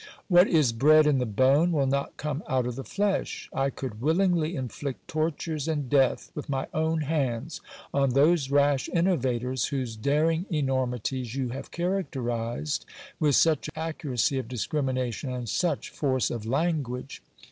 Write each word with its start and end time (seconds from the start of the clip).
What 0.29 0.47
is 0.47 0.73
bred 0.73 1.05
in 1.05 1.19
the 1.19 1.27
bone 1.27 1.71
will 1.71 1.85
not 1.85 2.17
come 2.17 2.41
out 2.49 2.65
of 2.65 2.75
the 2.75 2.83
flesh: 2.83 3.47
I 3.53 3.69
could 3.69 4.01
willingly 4.01 4.55
inflict 4.55 5.07
tortures 5.07 5.67
and 5.67 5.91
death 5.91 6.31
with 6.33 6.49
my 6.49 6.65
own 6.73 7.01
hands 7.01 7.61
on 7.93 8.09
those 8.15 8.49
rash 8.49 8.89
innovators 8.89 9.65
whose 9.65 9.95
daring 9.95 10.47
enormities 10.51 11.35
you 11.35 11.49
have 11.49 11.69
characterized 11.69 12.83
with 13.19 13.35
such 13.35 13.69
accuracy 13.75 14.39
of 14.39 14.47
discrimination 14.47 15.31
and 15.31 15.47
such 15.47 15.89
force 15.91 16.31
of 16.31 16.47
language. 16.47 17.21